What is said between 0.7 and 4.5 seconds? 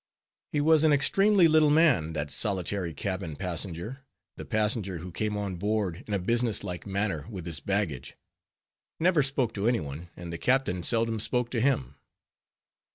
an extremely little man, that solitary cabin passenger—the